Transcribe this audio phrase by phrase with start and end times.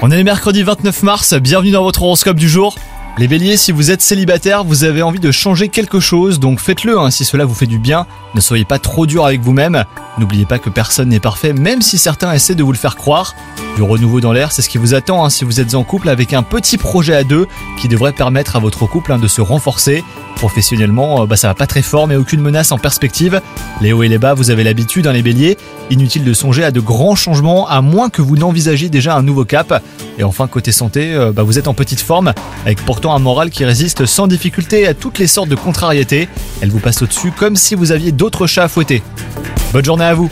[0.00, 2.74] On est le mercredi 29 mars, bienvenue dans votre horoscope du jour.
[3.18, 6.98] Les béliers, si vous êtes célibataire, vous avez envie de changer quelque chose, donc faites-le
[6.98, 8.06] hein, si cela vous fait du bien.
[8.34, 9.84] Ne soyez pas trop dur avec vous-même.
[10.16, 13.34] N'oubliez pas que personne n'est parfait, même si certains essaient de vous le faire croire.
[13.76, 16.10] Du renouveau dans l'air, c'est ce qui vous attend hein, si vous êtes en couple
[16.10, 17.46] avec un petit projet à deux
[17.80, 20.04] qui devrait permettre à votre couple hein, de se renforcer.
[20.36, 23.40] Professionnellement, euh, bah, ça va pas très fort, mais aucune menace en perspective.
[23.80, 25.56] Les hauts et les bas, vous avez l'habitude, hein, les béliers.
[25.88, 29.46] Inutile de songer à de grands changements, à moins que vous n'envisagiez déjà un nouveau
[29.46, 29.82] cap.
[30.18, 32.34] Et enfin, côté santé, euh, bah, vous êtes en petite forme,
[32.66, 36.28] avec pourtant un moral qui résiste sans difficulté à toutes les sortes de contrariétés.
[36.60, 39.02] Elle vous passe au-dessus comme si vous aviez d'autres chats à fouetter.
[39.72, 40.30] Bonne journée à vous